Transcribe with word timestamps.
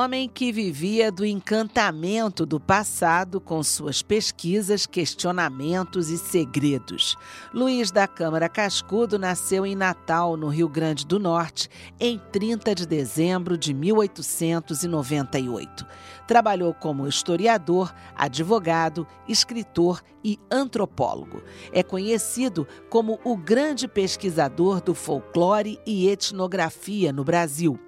Homem 0.00 0.28
que 0.28 0.50
vivia 0.50 1.12
do 1.12 1.26
encantamento 1.26 2.46
do 2.46 2.58
passado 2.58 3.38
com 3.38 3.62
suas 3.62 4.00
pesquisas, 4.00 4.86
questionamentos 4.86 6.08
e 6.08 6.16
segredos. 6.16 7.18
Luiz 7.52 7.90
da 7.90 8.08
Câmara 8.08 8.48
Cascudo 8.48 9.18
nasceu 9.18 9.66
em 9.66 9.76
Natal, 9.76 10.38
no 10.38 10.48
Rio 10.48 10.70
Grande 10.70 11.06
do 11.06 11.18
Norte, 11.18 11.68
em 11.98 12.18
30 12.32 12.74
de 12.74 12.86
dezembro 12.86 13.58
de 13.58 13.74
1898. 13.74 15.84
Trabalhou 16.26 16.72
como 16.72 17.06
historiador, 17.06 17.94
advogado, 18.16 19.06
escritor 19.28 20.00
e 20.24 20.38
antropólogo. 20.50 21.42
É 21.72 21.82
conhecido 21.82 22.66
como 22.88 23.20
o 23.22 23.36
grande 23.36 23.86
pesquisador 23.86 24.80
do 24.80 24.94
folclore 24.94 25.78
e 25.86 26.08
etnografia 26.08 27.12
no 27.12 27.22
Brasil. 27.22 27.78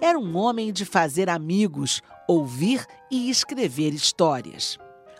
Era 0.00 0.18
um 0.18 0.36
homem 0.36 0.72
de 0.72 0.84
fazer 0.84 1.28
amigos, 1.28 2.02
ouvir 2.28 2.86
e 3.10 3.30
escrever 3.30 3.92
histórias. 3.92 4.78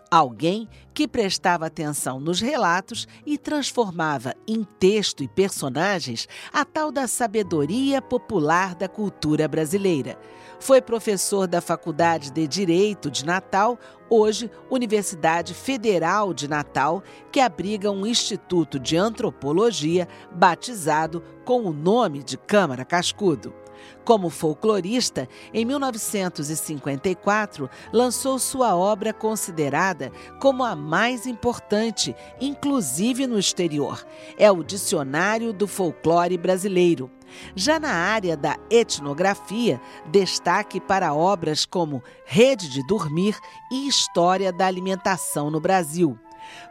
Alguém 0.09 0.67
que 0.93 1.07
prestava 1.07 1.65
atenção 1.65 2.19
nos 2.19 2.39
relatos 2.39 3.07
e 3.25 3.37
transformava 3.37 4.33
em 4.47 4.63
texto 4.63 5.23
e 5.23 5.27
personagens 5.27 6.27
a 6.51 6.63
tal 6.63 6.91
da 6.91 7.07
sabedoria 7.07 8.01
popular 8.01 8.75
da 8.75 8.87
cultura 8.87 9.47
brasileira. 9.47 10.17
Foi 10.59 10.81
professor 10.81 11.47
da 11.47 11.59
Faculdade 11.59 12.31
de 12.31 12.47
Direito 12.47 13.11
de 13.11 13.25
Natal, 13.25 13.77
hoje 14.09 14.49
Universidade 14.69 15.53
Federal 15.53 16.33
de 16.33 16.47
Natal, 16.47 17.03
que 17.31 17.39
abriga 17.39 17.91
um 17.91 18.05
instituto 18.05 18.79
de 18.79 18.95
antropologia 18.95 20.07
batizado 20.31 21.21
com 21.43 21.63
o 21.63 21.73
nome 21.73 22.23
de 22.23 22.37
Câmara 22.37 22.85
Cascudo. 22.85 23.53
Como 24.05 24.29
folclorista, 24.29 25.27
em 25.53 25.65
1954 25.65 27.69
lançou 27.91 28.37
sua 28.37 28.75
obra 28.75 29.13
considerada 29.13 30.11
como 30.39 30.63
a 30.63 30.75
mais 30.83 31.25
importante, 31.25 32.15
inclusive 32.39 33.25
no 33.25 33.39
exterior. 33.39 34.05
É 34.37 34.51
o 34.51 34.63
Dicionário 34.63 35.53
do 35.53 35.67
Folclore 35.67 36.37
Brasileiro. 36.37 37.09
Já 37.55 37.79
na 37.79 37.91
área 37.91 38.37
da 38.37 38.57
etnografia, 38.69 39.81
destaque 40.11 40.79
para 40.79 41.13
obras 41.13 41.65
como 41.65 42.03
Rede 42.25 42.69
de 42.69 42.85
Dormir 42.85 43.37
e 43.71 43.87
História 43.87 44.51
da 44.51 44.67
Alimentação 44.67 45.49
no 45.49 45.59
Brasil. 45.59 46.19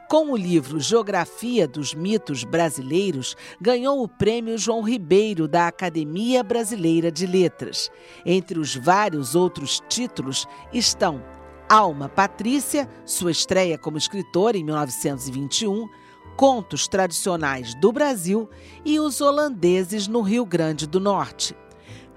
Com 0.08 0.30
o 0.30 0.36
livro 0.36 0.78
Geografia 0.78 1.66
dos 1.66 1.94
Mitos 1.94 2.44
Brasileiros, 2.44 3.34
ganhou 3.58 4.02
o 4.02 4.08
prêmio 4.08 4.58
João 4.58 4.82
Ribeiro 4.82 5.48
da 5.48 5.66
Academia 5.66 6.42
Brasileira 6.44 7.10
de 7.10 7.26
Letras. 7.26 7.90
Entre 8.24 8.58
os 8.58 8.76
vários 8.76 9.34
outros 9.34 9.82
títulos 9.88 10.46
estão 10.72 11.22
Alma 11.72 12.06
Patrícia, 12.06 12.86
sua 13.02 13.30
estreia 13.30 13.78
como 13.78 13.96
escritora 13.96 14.58
em 14.58 14.62
1921, 14.62 15.88
Contos 16.36 16.86
Tradicionais 16.86 17.74
do 17.76 17.90
Brasil 17.90 18.46
e 18.84 19.00
Os 19.00 19.22
Holandeses 19.22 20.06
no 20.06 20.20
Rio 20.20 20.44
Grande 20.44 20.86
do 20.86 21.00
Norte. 21.00 21.56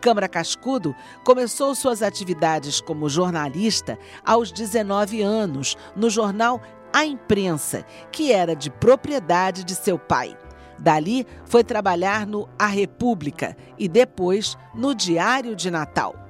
Câmara 0.01 0.27
Cascudo 0.27 0.93
começou 1.23 1.73
suas 1.73 2.01
atividades 2.01 2.81
como 2.81 3.07
jornalista 3.07 3.97
aos 4.25 4.51
19 4.51 5.21
anos 5.21 5.77
no 5.95 6.09
jornal 6.09 6.61
a 6.91 7.05
imprensa, 7.05 7.85
que 8.11 8.33
era 8.33 8.57
de 8.57 8.69
propriedade 8.69 9.63
de 9.63 9.73
seu 9.73 9.97
pai. 9.97 10.37
Dali 10.77 11.25
foi 11.45 11.63
trabalhar 11.63 12.27
no 12.27 12.49
A 12.59 12.67
República 12.67 13.55
e 13.79 13.87
depois 13.87 14.57
no 14.73 14.93
Diário 14.93 15.55
de 15.55 15.71
Natal. 15.71 16.24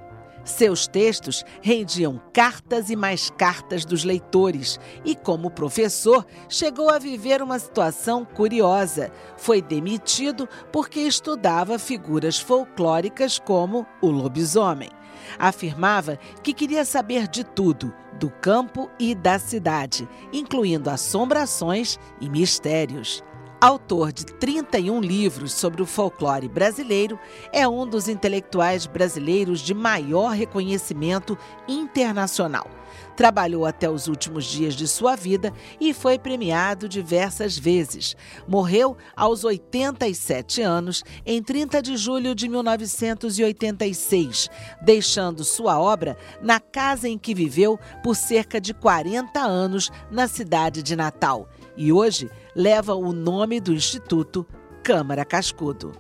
Seus 0.46 0.86
textos 0.86 1.44
rendiam 1.60 2.22
cartas 2.32 2.92
e 2.92 2.96
mais 2.96 3.32
cartas 3.32 3.84
dos 3.84 4.04
leitores 4.04 4.80
e, 5.04 5.16
como 5.16 5.50
professor, 5.50 6.24
chegou 6.48 6.88
a 6.90 7.00
viver 7.00 7.42
uma 7.42 7.58
situação 7.58 8.24
curiosa. 8.24 9.12
Foi 9.38 9.60
demitido 9.60 10.48
porque 10.72 11.00
estudava 11.00 11.80
figuras 11.80 12.40
folclóricas 12.40 13.40
como 13.40 13.88
o 14.00 14.12
lobisomem. 14.12 14.92
Afirmava 15.40 16.20
que 16.44 16.54
queria 16.54 16.86
saber 16.86 17.28
de 17.28 17.44
tudo, 17.44 17.92
do 18.20 18.30
campo 18.30 18.88
e 19.00 19.16
da 19.16 19.40
cidade, 19.40 20.08
incluindo 20.32 20.92
assombrações 20.92 21.98
e 22.22 22.30
mistérios. 22.30 23.24
Autor 23.66 24.14
de 24.14 24.28
31 24.28 25.02
livros 25.02 25.52
sobre 25.52 25.82
o 25.82 25.88
folclore 25.88 26.48
brasileiro, 26.48 27.18
é 27.52 27.68
um 27.68 27.88
dos 27.88 28.08
intelectuais 28.08 28.86
brasileiros 28.86 29.60
de 29.60 29.74
maior 29.74 30.34
reconhecimento 30.34 31.36
internacional. 31.68 32.70
Trabalhou 33.16 33.66
até 33.66 33.90
os 33.90 34.08
últimos 34.08 34.46
dias 34.46 34.76
de 34.76 34.88
sua 34.88 35.16
vida 35.16 35.52
e 35.82 35.96
foi 35.96 36.20
premiado 36.20 36.88
diversas 36.88 37.58
vezes. 37.58 38.16
Morreu 38.48 38.96
aos 39.16 39.44
87 39.44 40.62
anos, 40.62 41.04
em 41.26 41.42
30 41.42 41.82
de 41.82 41.98
julho 41.98 42.36
de 42.36 42.48
1986, 42.48 44.48
deixando 44.84 45.44
sua 45.44 45.80
obra 45.80 46.16
na 46.40 46.60
casa 46.60 47.10
em 47.10 47.18
que 47.18 47.34
viveu 47.34 47.80
por 48.04 48.16
cerca 48.16 48.62
de 48.62 48.76
40 48.76 49.40
anos 49.40 49.92
na 50.12 50.28
cidade 50.28 50.84
de 50.84 50.96
Natal. 50.96 51.50
E 51.76 51.92
hoje 51.92 52.30
leva 52.56 52.96
o 52.96 53.12
nome 53.12 53.60
do 53.60 53.74
Instituto 53.74 54.48
Câmara 54.82 55.26
Cascudo. 55.26 55.92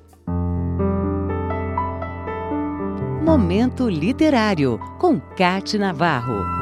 Momento 3.25 3.89
Literário, 3.89 4.79
com 4.99 5.19
Cate 5.19 5.77
Navarro. 5.77 6.54